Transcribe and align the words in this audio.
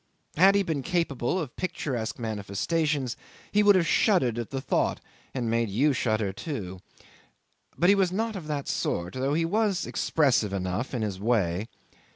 Had 0.35 0.55
he 0.55 0.63
been 0.63 0.81
capable 0.81 1.39
of 1.39 1.55
picturesque 1.55 2.17
manifestations 2.17 3.15
he 3.51 3.61
would 3.61 3.75
have 3.75 3.85
shuddered 3.85 4.39
at 4.39 4.49
the 4.49 4.59
thought 4.59 4.99
and 5.31 5.47
made 5.47 5.69
you 5.69 5.93
shudder 5.93 6.33
too. 6.33 6.79
But 7.77 7.89
he 7.89 7.93
was 7.93 8.11
not 8.11 8.35
of 8.35 8.47
that 8.47 8.67
sort, 8.67 9.13
though 9.13 9.35
he 9.35 9.45
was 9.45 9.85
expressive 9.85 10.53
enough 10.53 10.95
in 10.95 11.03
his 11.03 11.19
way. 11.19 11.67